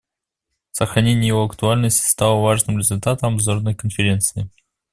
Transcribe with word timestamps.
Сохранение 0.71 1.27
его 1.27 1.43
актуальности 1.43 2.09
стало 2.09 2.41
важным 2.41 2.79
результатом 2.79 3.35
Обзорной 3.35 3.75
конференции. 3.75 4.49